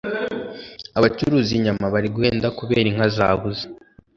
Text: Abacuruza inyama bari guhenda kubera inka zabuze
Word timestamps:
Abacuruza 0.97 1.51
inyama 1.57 1.85
bari 1.93 2.07
guhenda 2.15 2.47
kubera 2.59 2.87
inka 2.89 3.07
zabuze 3.15 3.63